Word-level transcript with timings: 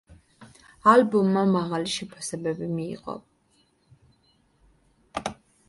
ალბომმა 0.93 1.43
მაღალი 1.51 1.91
შეფასებები 1.97 2.71
მიიღო. 2.79 3.19